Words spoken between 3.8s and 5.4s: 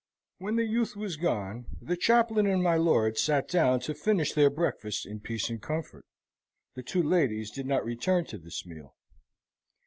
to finish their breakfast in